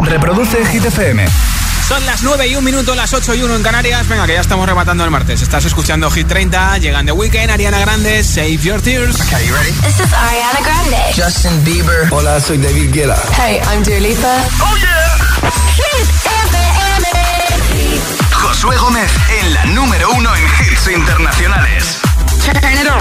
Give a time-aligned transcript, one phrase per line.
[0.00, 1.24] Reproduce Hit FM.
[1.86, 4.08] Son las 9 y un minuto, las 8 y 1 en Canarias.
[4.08, 5.40] Venga, que ya estamos rematando el martes.
[5.40, 9.20] Estás escuchando Hit 30, llegan The Weekend, Ariana Grande, Save Your Tears.
[9.20, 9.70] Okay, you ready?
[9.82, 10.96] This is Ariana Grande.
[11.14, 12.08] Justin Bieber.
[12.10, 13.16] Hola, soy David Guetta.
[13.40, 14.44] Hey, I'm Dua Lipa.
[14.60, 15.50] Oh yeah.
[15.76, 17.06] Hit FM.
[18.32, 19.10] Josué Gómez
[19.40, 21.98] en la número uno en hits internacionales.
[22.44, 23.00] Turn it on.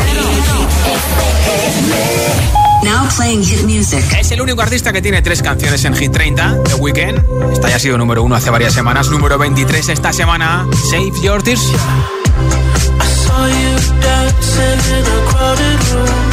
[2.83, 4.03] Now playing hit music.
[4.19, 7.51] Es el único artista que tiene tres canciones en Hit 30, The Weeknd.
[7.51, 9.09] Esta ya ha sido número uno hace varias semanas.
[9.09, 11.61] Número 23 esta semana, Save Your Tears.
[11.61, 16.25] I saw you dancing in a crowded room.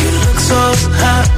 [0.00, 1.34] You look so happy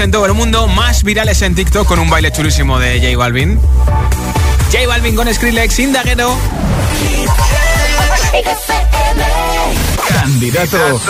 [0.00, 3.60] en todo el mundo, más virales en TikTok, con un baile chulísimo de J Balvin.
[4.72, 6.36] J Balvin con Skrillex, Indaguero.
[10.08, 11.00] Candidato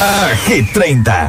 [0.00, 1.28] a Hit 30.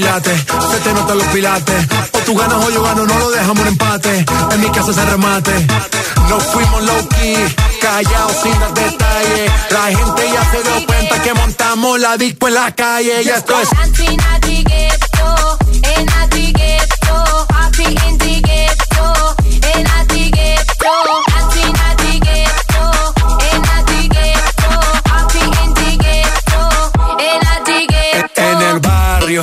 [0.00, 1.86] se te notan los pilates.
[2.12, 4.24] O tú ganas o yo gano, no lo dejamos en empate.
[4.52, 5.66] En mi casa se remate.
[6.28, 9.52] Nos fuimos low key, callados sin dar detalles.
[9.70, 13.60] La gente ya se dio cuenta que montamos la disco en la calle y esto
[13.60, 13.68] es.
[28.36, 29.42] En el barrio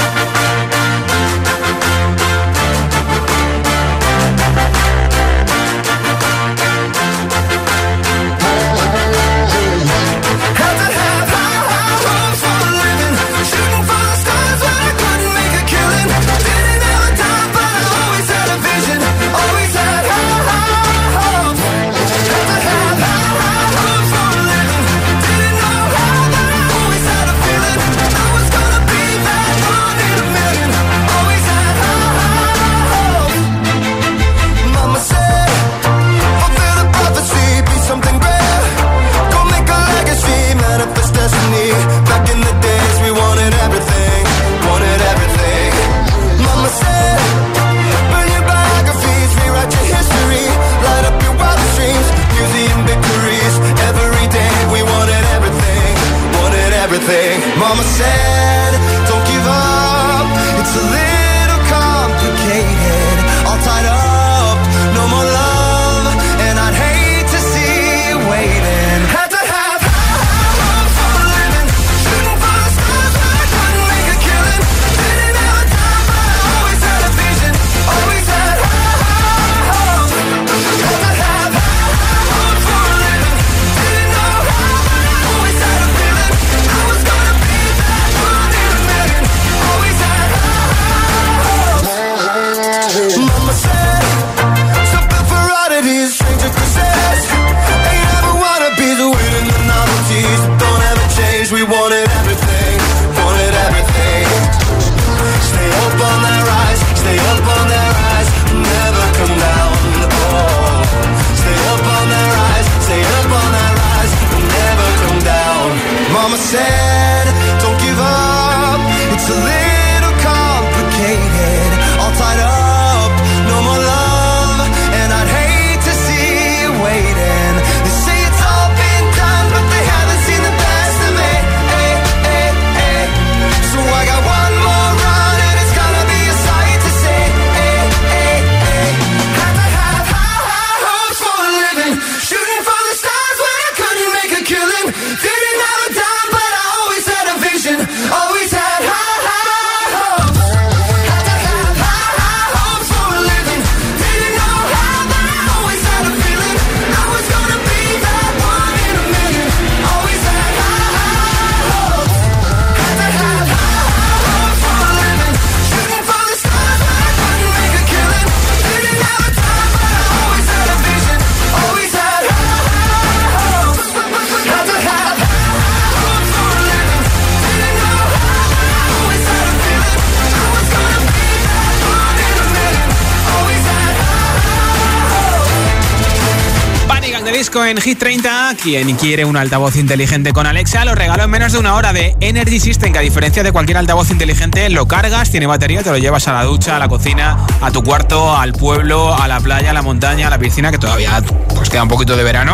[187.71, 188.55] En Hit 30.
[188.61, 192.15] Quien quiere un altavoz inteligente con Alexa lo regalo en menos de una hora de
[192.19, 195.97] Energy System, que a diferencia de cualquier altavoz inteligente, lo cargas, tiene batería, te lo
[195.97, 199.69] llevas a la ducha, a la cocina, a tu cuarto, al pueblo, a la playa,
[199.69, 201.23] a la montaña, a la piscina, que todavía
[201.55, 202.53] pues queda un poquito de verano.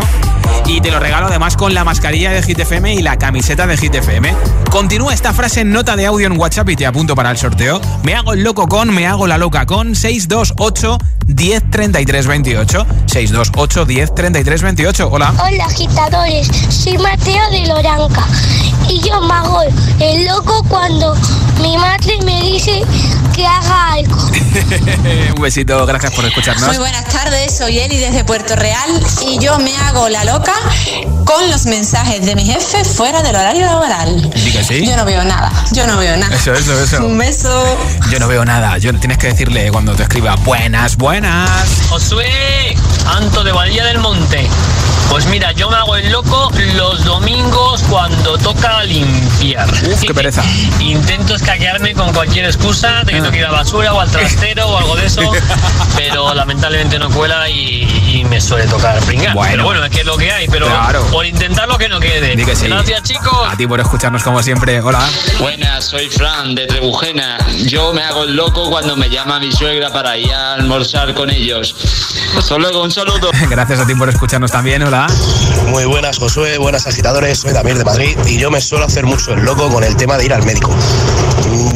[0.67, 3.77] Y te lo regalo además con la mascarilla de Hit FM y la camiseta de
[3.77, 4.35] Hit FM.
[4.69, 7.79] Continúa esta frase en nota de audio en WhatsApp y te apunto para el sorteo.
[8.03, 11.63] Me hago el loco con, me hago la loca con 628 10
[12.27, 12.85] 28.
[13.05, 15.09] 628 10 28.
[15.09, 15.33] Hola.
[15.41, 16.47] Hola, agitadores.
[16.69, 18.27] Soy Mateo de Loranca.
[18.89, 19.61] Y yo me hago
[19.99, 21.15] el loco cuando
[21.61, 22.83] mi madre me dice
[23.35, 24.17] que haga algo.
[25.35, 26.67] Un besito, gracias por escucharnos.
[26.67, 28.89] Muy buenas tardes, soy Eli desde Puerto Real
[29.21, 30.53] y yo me hago la loca
[31.25, 34.31] con los mensajes de mi jefe fuera del horario laboral.
[34.67, 34.85] Sí.
[34.85, 36.35] Yo no veo nada, yo no veo nada.
[36.35, 37.05] Eso, eso, eso.
[37.05, 37.77] Un beso.
[38.09, 38.77] Yo no veo nada.
[38.77, 41.49] Yo tienes que decirle cuando te escriba buenas, buenas.
[41.89, 44.47] Josué, Anto de Badía del Monte.
[45.09, 49.67] Pues mira, yo me hago el loco los domingos cuando toca limpiar.
[49.69, 50.43] Uf, qué pereza.
[50.79, 54.11] Intento escaquearme con cualquier excusa de que tengo que ir a la basura o al
[54.11, 55.21] trastero o algo de eso,
[55.95, 59.33] pero lamentablemente no cuela y, y me suele tocar pringar.
[59.33, 59.51] Bueno.
[59.51, 61.03] Pero bueno, es que es lo que hay, pero Claro.
[61.11, 62.35] por intentarlo que no quede.
[62.35, 62.67] Di que sí.
[62.67, 63.47] Gracias, chicos.
[63.49, 64.81] A ti por escucharnos como siempre.
[64.81, 64.99] Hola.
[65.39, 67.37] Buenas, soy Fran de Trebujena.
[67.65, 71.29] Yo me hago el loco cuando me llama mi suegra para ir a almorzar con
[71.29, 71.75] ellos.
[72.37, 73.31] Hasta luego, un saludo.
[73.49, 74.83] Gracias a ti por escucharnos también.
[74.83, 75.07] Hola.
[75.67, 79.33] Muy buenas, Josué, buenas agitadores, soy Damir de Madrid y yo me suelo hacer mucho
[79.33, 80.73] el loco con el tema de ir al médico.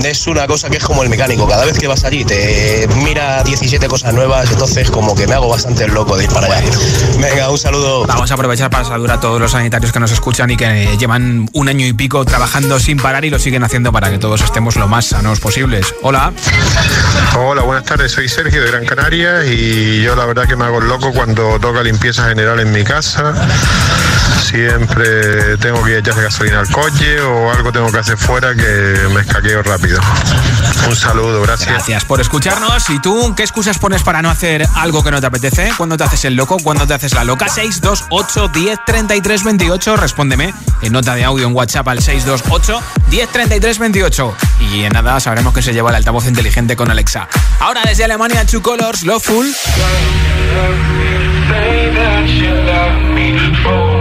[0.03, 3.43] Es una cosa que es como el mecánico, cada vez que vas allí te mira
[3.43, 6.69] 17 cosas nuevas, entonces como que me hago bastante loco de ir para allá.
[7.19, 8.05] Venga, un saludo.
[8.05, 11.49] Vamos a aprovechar para saludar a todos los sanitarios que nos escuchan y que llevan
[11.53, 14.75] un año y pico trabajando sin parar y lo siguen haciendo para que todos estemos
[14.75, 15.93] lo más sanos posibles.
[16.01, 16.33] Hola.
[17.37, 18.11] Hola, buenas tardes.
[18.11, 21.83] Soy Sergio de Gran Canaria y yo la verdad que me hago loco cuando toca
[21.83, 23.33] limpieza general en mi casa.
[24.43, 29.21] Siempre tengo que echarle gasolina al coche o algo tengo que hacer fuera que me
[29.21, 29.99] escaqueo rápido.
[30.87, 31.69] Un saludo, gracias.
[31.69, 32.89] Gracias por escucharnos.
[32.89, 35.71] ¿Y tú qué excusas pones para no hacer algo que no te apetece?
[35.77, 36.57] ¿Cuándo te haces el loco?
[36.63, 37.47] ¿Cuándo te haces la loca?
[37.47, 39.97] 628 10 33 28.
[39.97, 44.35] Respóndeme en nota de audio en WhatsApp al 628 10 33 28.
[44.71, 47.27] Y en nada sabremos que se lleva el altavoz inteligente con Alexa.
[47.59, 49.53] Ahora desde Alemania, Two Colors, Loveful.
[53.61, 54.00] fear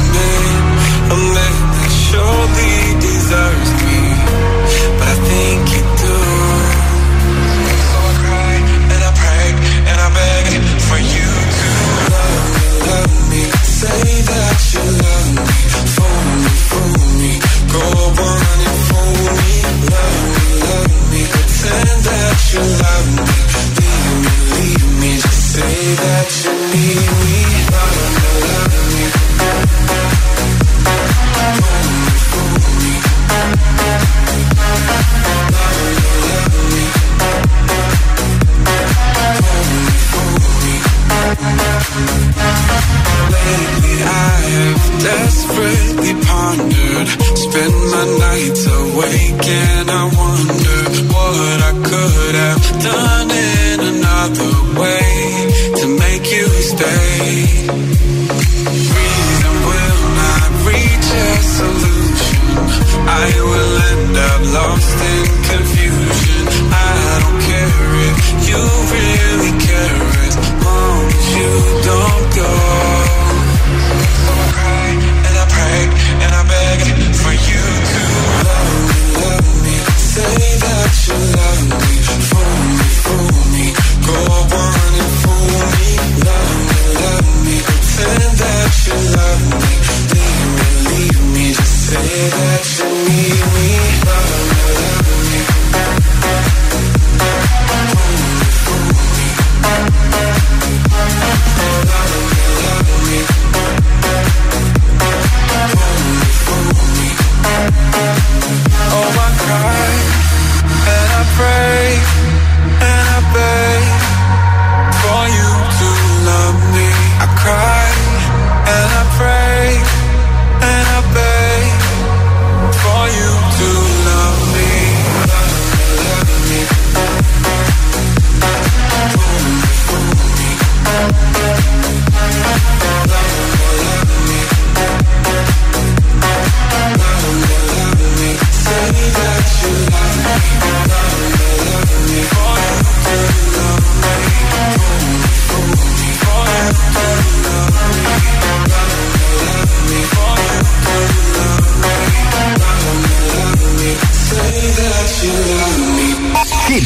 [45.03, 47.07] desperately pondered.
[47.37, 49.41] Spend my nights awake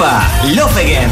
[0.00, 1.10] Again and again.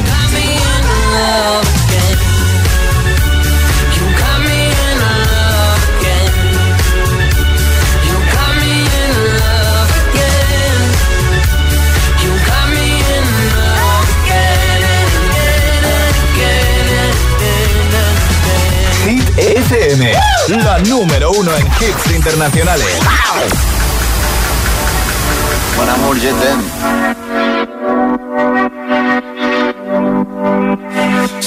[19.05, 20.13] Hit FM.
[20.65, 22.99] La número uno en hits internacionales.
[25.77, 27.18] Buen amor, je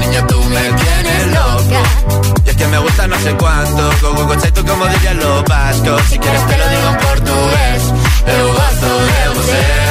[0.00, 1.82] Niña, tú me tienes loca.
[2.44, 6.02] Y es que me gusta no sé cuánto, como conceito como dirían los vascos.
[6.08, 7.82] Si quieres te lo digo en portugués,
[8.26, 9.90] eu gosto de você.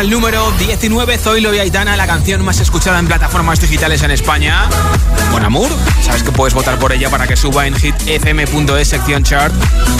[0.00, 4.10] semana, el número 19, Zoilo y Aitana, la canción más escuchada en plataformas digitales en
[4.10, 4.68] España.
[5.30, 5.70] Bon Amour,
[6.02, 9.54] sabes que puedes votar por ella para que suba en hitfm.es sección chart.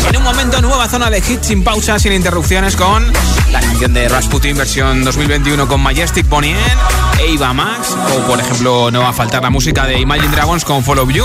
[0.09, 3.13] En un momento, nueva zona de hits sin pausa, sin interrupciones, con
[3.53, 8.91] la canción de Rasputin versión 2021 con Majestic Bonnie M, Eva Max, o por ejemplo,
[8.91, 11.25] no va a faltar la música de Imagine Dragons con Follow You.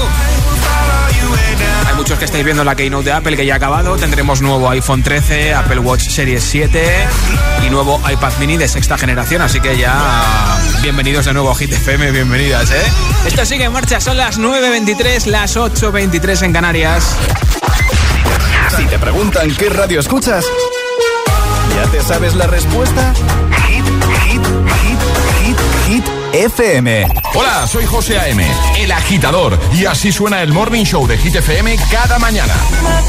[1.96, 3.96] Hay muchos que estáis viendo la keynote de Apple que ya ha acabado.
[3.96, 6.84] Tendremos nuevo iPhone 13, Apple Watch Series 7
[7.66, 9.42] y nuevo iPad mini de sexta generación.
[9.42, 12.84] Así que ya bienvenidos de nuevo a Hit FM, bienvenidas, ¿eh?
[13.26, 17.16] Esto sigue en marcha, son las 9.23, las 8.23 en Canarias.
[18.76, 20.44] Si te preguntan qué radio escuchas,
[21.78, 23.14] ¿ya te sabes la respuesta?
[26.36, 27.08] FM.
[27.34, 28.46] Hola, soy José A.M.,
[28.78, 32.54] el agitador, y así suena el Morning Show de Hit FM cada mañana.
[32.82, 33.02] My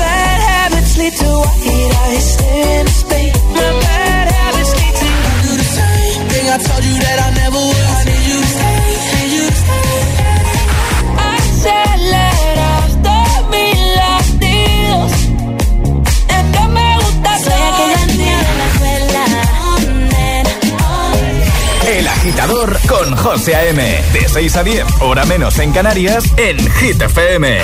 [22.89, 23.83] con José A.M.
[24.12, 27.59] De 6 a 10, hora menos en Canarias, en Hit FM.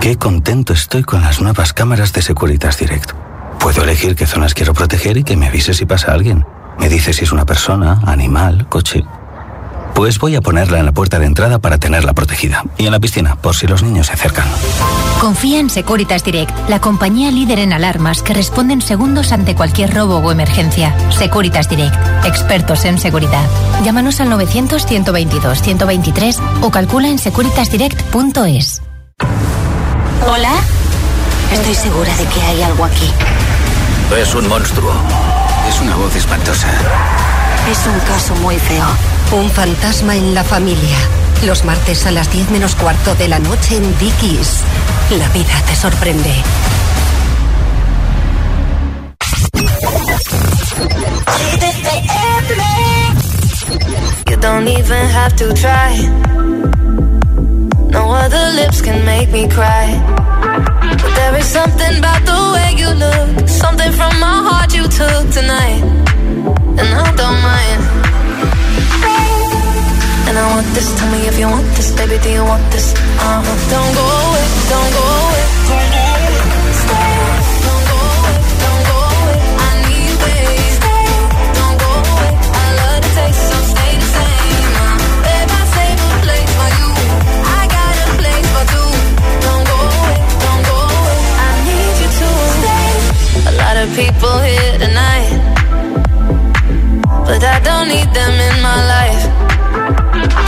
[0.00, 3.12] Qué contento estoy con las nuevas cámaras de Securitas Direct.
[3.60, 6.44] Puedo elegir qué zonas quiero proteger y que me avise si pasa alguien.
[6.78, 9.04] Me dice si es una persona, animal, coche.
[9.94, 12.64] Pues voy a ponerla en la puerta de entrada para tenerla protegida.
[12.78, 14.48] Y en la piscina, por si los niños se acercan.
[15.22, 19.94] Confía en Securitas Direct, la compañía líder en alarmas que responde en segundos ante cualquier
[19.94, 20.92] robo o emergencia.
[21.12, 23.44] Securitas Direct, expertos en seguridad.
[23.84, 28.82] Llámanos al 900-122-123 o calcula en securitasdirect.es.
[30.28, 30.54] Hola.
[31.52, 33.08] Estoy segura de que hay algo aquí.
[34.20, 34.92] Es un monstruo.
[35.68, 36.66] Es una voz espantosa.
[37.70, 38.86] Es un caso muy feo.
[39.30, 40.98] Un fantasma en la familia.
[41.44, 44.60] Los martes a las 10 menos cuarto de la noche en Dickies.
[45.10, 46.32] La vida te sorprende.
[54.30, 55.96] You don't even have to try.
[57.90, 60.00] No other lips can make me cry.
[61.02, 63.48] But there is something about the way you look.
[63.48, 65.82] Something from my heart you took tonight.
[66.78, 68.21] And I don't mind.
[70.32, 71.92] And I want this, tell me if you want this.
[71.92, 72.94] Baby, do you want this?
[72.96, 73.44] Uh-huh.
[73.68, 75.44] Don't go away, don't go away.
[76.72, 77.12] Stay
[77.68, 79.36] Don't go away, don't go away.
[79.60, 81.04] I need you, baby Stay,
[81.52, 82.32] don't go away.
[82.48, 84.72] I love the taste, so stay the same.
[84.80, 86.88] Uh, Babe, I save a place for you.
[87.60, 88.88] I got a place for two.
[89.44, 91.18] Don't go away, don't go away.
[91.44, 92.88] I need you to stay.
[93.52, 95.28] A lot of people here tonight
[97.28, 99.21] But I don't need them in my life.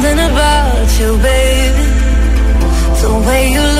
[0.00, 1.86] Something about you, baby.
[3.02, 3.79] The way you look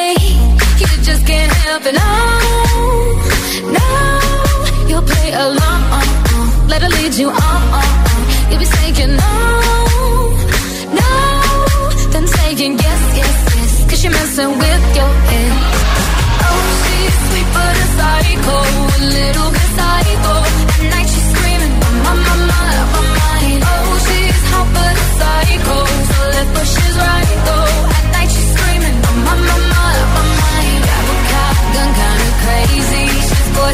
[1.71, 3.71] up and on.
[3.71, 4.19] Now
[4.89, 5.81] you'll play along.
[6.67, 7.80] Let her lead you on.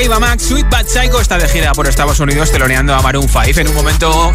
[0.00, 0.86] hit conocimos a Eva Max, Sweet Bad
[1.20, 3.60] está de por Estados Unidos teloneando a Maroon 5.
[3.60, 4.32] En un momento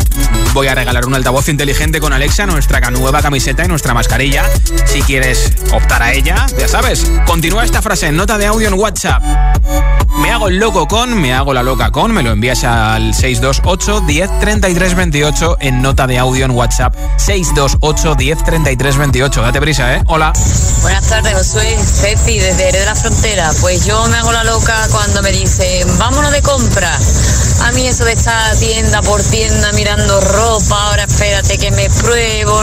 [0.53, 4.43] voy a regalar un altavoz inteligente con Alexa, nuestra nueva camiseta y nuestra mascarilla.
[4.85, 8.75] Si quieres optar a ella, ya sabes, continúa esta frase en nota de audio en
[8.75, 9.23] WhatsApp.
[10.21, 14.01] Me hago el loco con, me hago la loca con, me lo envías al 628
[14.01, 19.41] 10 33 28 en nota de audio en WhatsApp 628 10 33 28.
[19.41, 20.03] Date prisa, ¿eh?
[20.07, 20.33] Hola.
[20.81, 21.77] Buenas tardes, Josué.
[21.77, 23.51] Ceci, desde Jerez de la Frontera.
[23.61, 26.97] Pues yo me hago la loca cuando me dicen, vámonos de compra.
[27.63, 32.61] A mí eso de estar tienda por tienda mirando ropa, ahora espérate que me pruebo,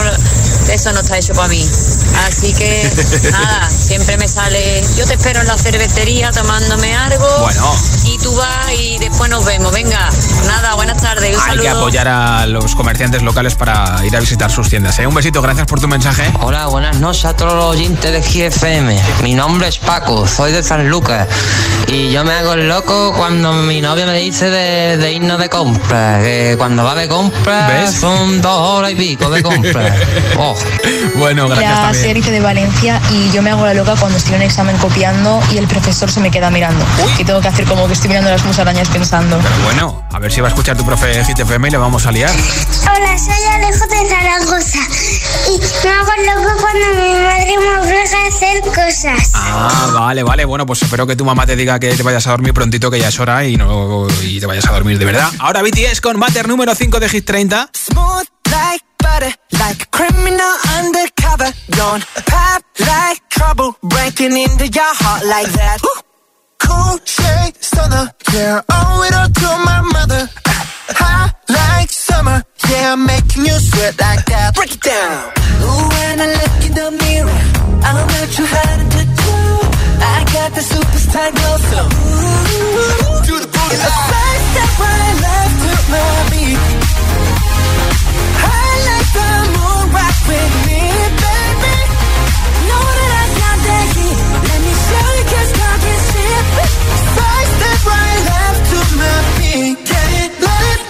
[0.69, 1.67] eso no está hecho para mí.
[2.27, 2.89] Así que
[3.31, 7.75] nada, siempre me sale, yo te espero en la cervecería tomándome algo Bueno.
[8.05, 9.71] y tú vas y después nos vemos.
[9.73, 10.09] Venga,
[10.45, 11.35] nada, buenas tardes.
[11.35, 14.97] Un Hay que apoyar a los comerciantes locales para ir a visitar sus tiendas.
[14.99, 15.07] ¿eh?
[15.07, 16.31] Un besito, gracias por tu mensaje.
[16.41, 18.99] Hola, buenas noches a todos los oyentes de GFM.
[19.23, 21.27] Mi nombre es Paco, soy de San Lucas.
[21.87, 25.49] Y yo me hago el loco cuando mi novia me dice de, de irnos de
[25.49, 26.19] compra.
[26.21, 27.99] Que cuando va de compra ¿Ves?
[27.99, 29.95] son dos horas y pico de compra.
[30.35, 30.55] Oh.
[31.15, 34.41] Bueno, gracias Hola, soy de Valencia y yo me hago la loca cuando estoy en
[34.41, 36.85] un examen copiando y el profesor se me queda mirando.
[37.17, 39.39] Y tengo que hacer como que estoy mirando las musarañas pensando.
[39.63, 42.05] Bueno, a ver si va a escuchar tu profe de Hit FM y le vamos
[42.05, 42.29] a liar.
[42.29, 44.79] Hola, soy Alejo de Zaragoza
[45.47, 49.31] y me hago loco cuando mi madre me obliga a hacer cosas.
[49.33, 50.43] Ah, vale, vale.
[50.43, 52.99] Bueno, pues espero que tu mamá te diga que te vayas a dormir prontito, que
[52.99, 55.31] ya es hora y no y te vayas a dormir de verdad.
[55.39, 57.69] Ahora BTS con Matter número 5 de Hit 30.
[57.73, 61.49] Smooth like butter, like a criminal undercover.
[61.77, 65.77] Don't pop like trouble, breaking into your heart like that.
[66.63, 70.23] Cool shade stunner, yeah, owe it all to my mother.
[71.01, 72.39] Hot like summer,
[72.69, 74.55] yeah, I'm making you sweat like that.
[74.55, 75.31] Break it down.
[75.67, 77.39] Ooh, when I look in the mirror,
[77.87, 79.35] I'm not too hard to do.
[80.15, 85.15] I got the superstar glow, so ooh, Do the booty it's a side step right
[85.23, 86.59] left to my beat.
[86.59, 86.82] I like
[89.15, 90.83] rock with me,
[91.23, 91.75] baby.
[92.67, 94.17] Know that I got that heat.
[94.47, 95.23] Let me show you
[97.53, 99.13] step right left to my.
[99.89, 100.81] Get it, let it.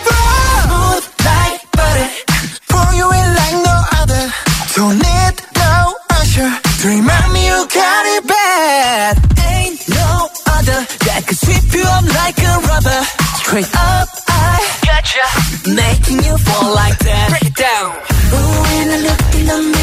[0.63, 2.09] Smooth like butter.
[2.69, 4.23] Pour you in like no other.
[4.75, 5.93] Don't need no
[6.85, 9.13] remind me you got it bad.
[9.39, 13.01] Ain't no other that could sweep you up like a rubber.
[13.39, 14.55] Straight up, I
[14.87, 15.25] gotcha.
[15.69, 17.29] Making you fall like that.
[17.29, 18.12] Break it down.
[19.61, 19.82] The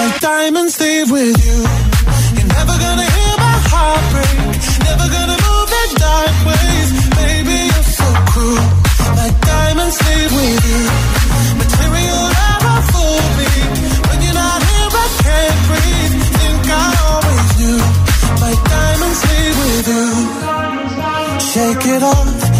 [0.00, 1.58] My diamonds leave with you.
[2.36, 4.38] You're never gonna hear my heart break.
[4.88, 6.88] Never gonna move in dark ways.
[7.20, 8.64] Baby, you're so cruel.
[9.20, 10.82] My diamonds leave with you.
[11.60, 13.52] Material never fool me.
[14.08, 16.14] When you're not here, I can't breathe.
[16.40, 17.80] Think I always knew.
[18.40, 20.06] My diamonds leave with you.
[21.52, 22.59] Shake it off.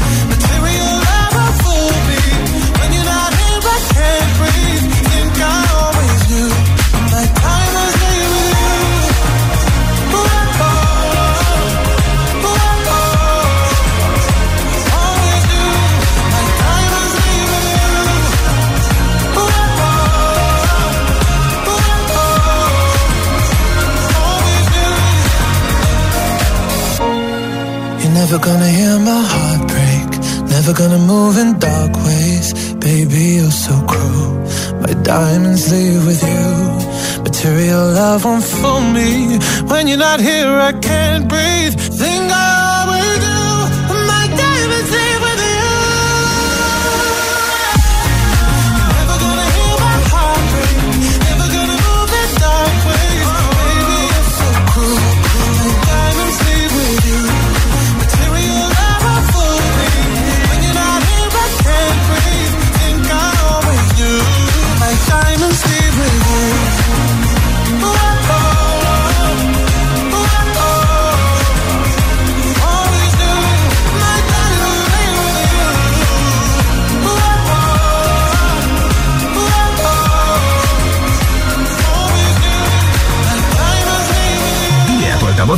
[35.11, 37.21] Diamonds leave with you.
[37.21, 39.39] Material love won't fool me.
[39.69, 41.90] When you're not here, I can't breathe.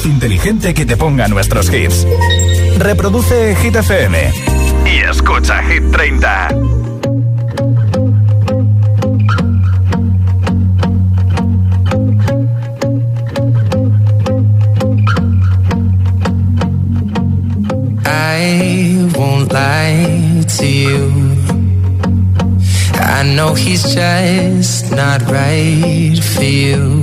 [0.05, 2.05] Inteligente que te ponga nuestros hits.
[2.77, 4.31] Reproduce Hit FM
[4.85, 6.49] y escucha Hit 30.
[18.05, 21.11] I won't to you.
[22.99, 27.02] I know he's just not right for you.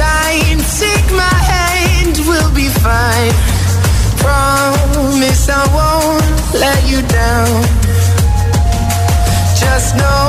[0.00, 3.34] Sign, take my hand, we'll be fine.
[4.24, 7.56] Promise I won't let you down.
[9.62, 10.28] Just know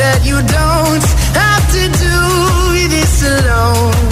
[0.00, 1.06] that you don't
[1.42, 2.18] have to do
[2.96, 4.06] this alone.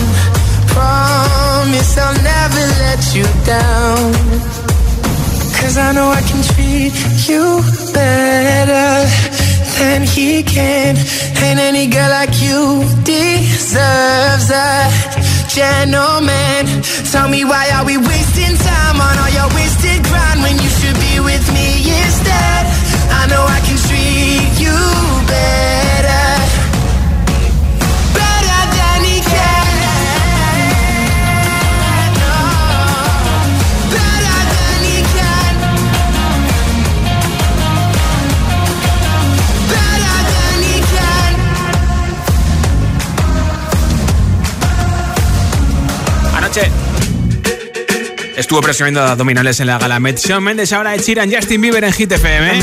[0.74, 4.04] Promise I'll never let you down.
[5.58, 6.94] Cause I know I can treat
[7.28, 7.44] you
[7.94, 8.23] better
[9.78, 10.96] than he can.
[11.46, 14.90] And any girl like you deserves a
[15.48, 16.66] gentleman.
[17.12, 20.98] Tell me why are we wasting time on all your wasted grind when you should
[20.98, 21.73] be with me
[48.44, 51.92] estuvo presionando abdominales en la gala Met Shawn Mendes, ahora Ed Sheeran, Justin Bieber en
[51.94, 52.62] Hit FM.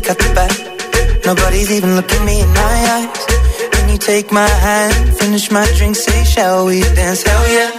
[0.00, 0.52] Can back.
[1.26, 3.08] Nobody's even looking me in my eyes.
[3.74, 7.22] When you take my hand, finish my drink, say, shall we dance?
[7.22, 7.70] Hell yeah.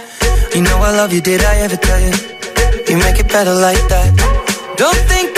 [0.54, 2.12] You know I love you, did I ever tell you?
[2.88, 4.76] You make it better like that.
[4.76, 5.37] Don't think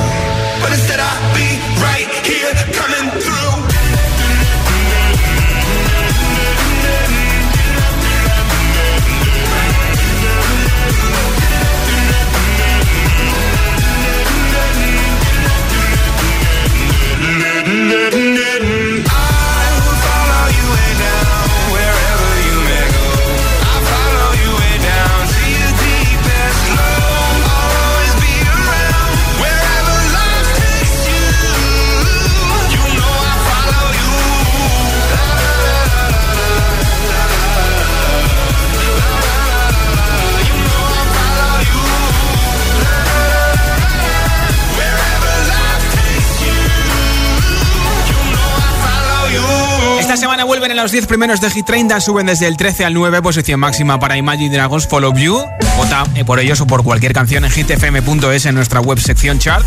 [50.11, 52.93] Esta semana vuelven en los 10 primeros de Hit 30, suben desde el 13 al
[52.93, 55.41] 9, posición máxima para Imagine Dragons Follow You.
[55.77, 59.65] Vota eh, por ellos o por cualquier canción en hitfm.es en nuestra web sección chart.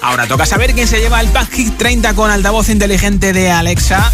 [0.00, 4.12] Ahora toca saber quién se lleva el pack Hit 30 con altavoz inteligente de Alexa.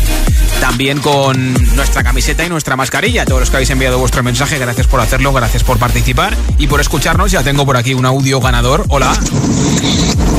[0.60, 3.24] También con nuestra camiseta y nuestra mascarilla.
[3.24, 6.80] Todos los que habéis enviado vuestro mensaje, gracias por hacerlo, gracias por participar y por
[6.80, 7.30] escucharnos.
[7.30, 8.84] Ya tengo por aquí un audio ganador.
[8.88, 9.12] Hola.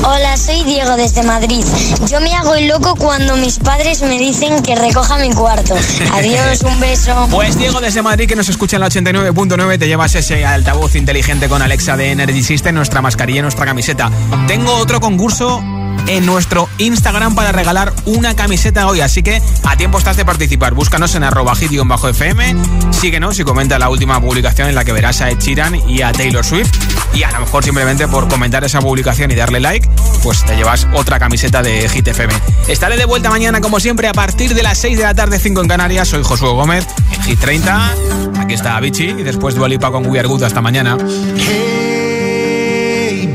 [0.04, 1.64] Hola, soy Diego desde Madrid.
[2.10, 5.74] Yo me hago el loco cuando mis padres me dicen que recoja mi cuarto.
[6.12, 7.28] Adiós, un beso.
[7.30, 11.48] Pues Diego desde Madrid que nos escucha en la 89.9 te llevas ese altavoz inteligente
[11.48, 14.10] con Alexa de Energy System, nuestra mascarilla y nuestra camiseta.
[14.46, 15.62] Tengo otro concurso
[16.06, 20.74] en nuestro Instagram para regalar una camiseta hoy, así que a tiempo estás de participar.
[20.74, 22.56] Búscanos en arroba hit-fm,
[22.92, 26.12] síguenos y comenta la última publicación en la que verás a Ed Sheeran y a
[26.12, 26.70] Taylor Swift.
[27.14, 29.88] Y a lo mejor simplemente por comentar esa publicación y darle like,
[30.22, 32.32] pues te llevas otra camiseta de Hit FM.
[32.68, 35.62] Estaré de vuelta mañana como siempre a partir de las 6 de la tarde, 5
[35.62, 36.08] en Canarias.
[36.08, 37.94] Soy Josué Gómez en Hit 30.
[38.40, 40.42] Aquí está Avicii y después Dualipa con We Are Good.
[40.42, 40.96] Hasta mañana.
[41.36, 43.34] Hey,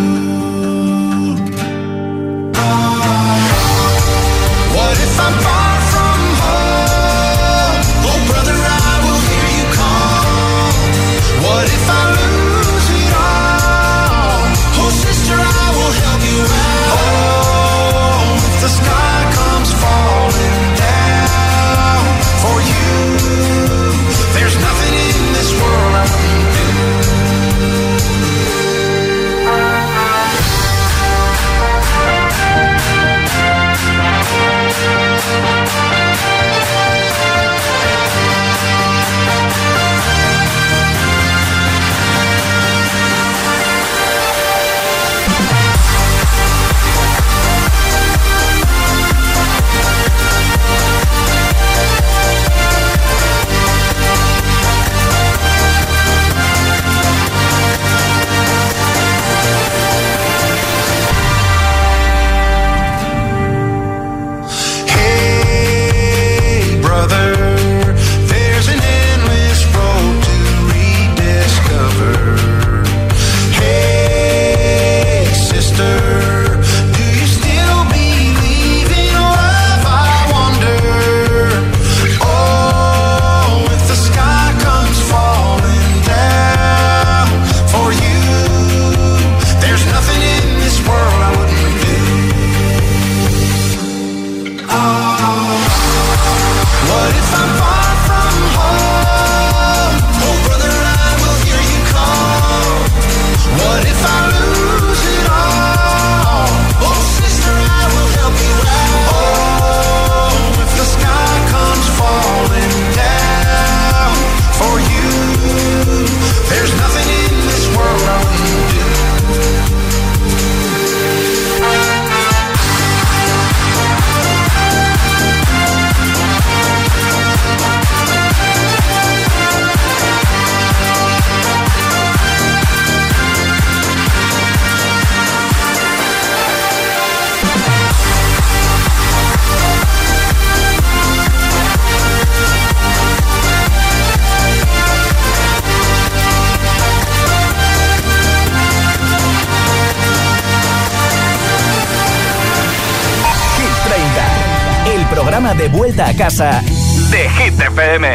[156.21, 156.61] casa
[157.09, 158.05] de Hit FM.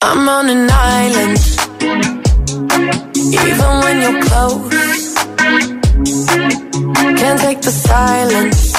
[0.00, 1.38] I'm on an island,
[3.48, 4.70] even when you're close.
[7.18, 8.69] Can't take the silence.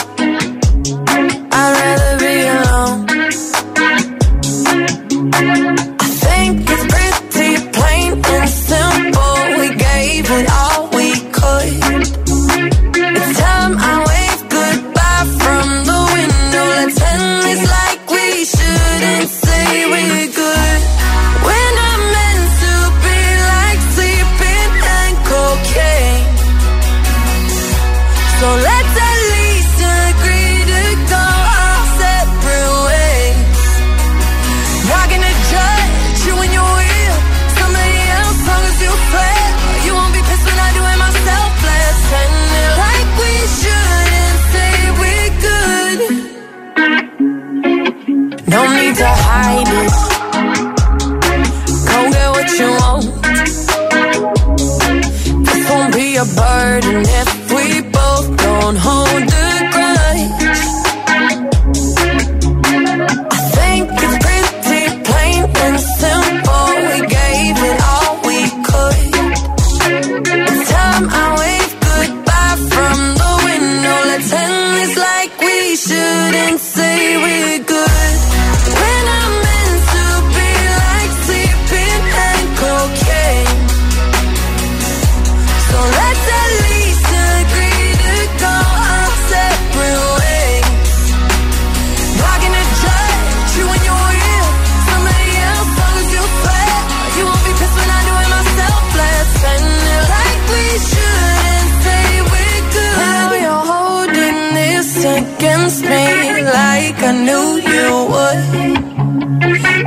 [107.26, 108.40] knew you would.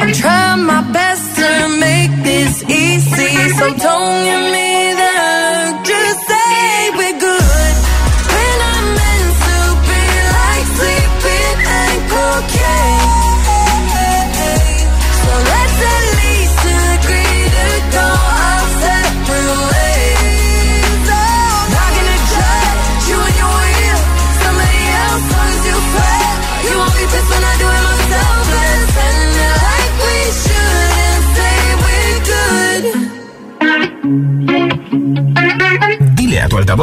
[0.01, 1.51] I'm trying my best to
[1.87, 4.64] make this easy, so don't you me.